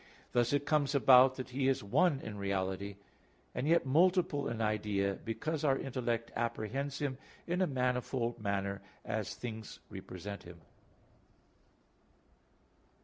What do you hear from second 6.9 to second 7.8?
Him in a